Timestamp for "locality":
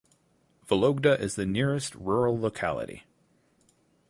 2.35-3.03